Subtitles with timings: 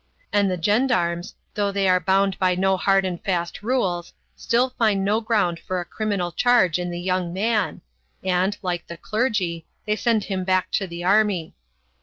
[0.33, 5.05] And the gendarmes, though they are bound by no hard and fast rules, still find
[5.05, 7.81] no ground for a criminal charge in the young man,
[8.23, 11.53] and, like the clergy, they send him back to the army.